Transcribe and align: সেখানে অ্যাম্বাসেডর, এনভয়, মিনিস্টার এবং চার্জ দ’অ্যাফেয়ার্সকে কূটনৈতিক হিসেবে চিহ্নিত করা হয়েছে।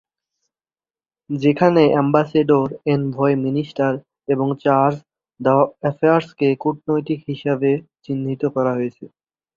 সেখানে 1.29 1.81
অ্যাম্বাসেডর, 1.89 2.65
এনভয়, 2.85 3.35
মিনিস্টার 3.45 3.91
এবং 4.27 4.47
চার্জ 4.63 4.95
দ’অ্যাফেয়ার্সকে 5.39 6.47
কূটনৈতিক 6.63 7.19
হিসেবে 7.29 7.71
চিহ্নিত 8.03 8.41
করা 8.55 8.71
হয়েছে। 8.77 9.05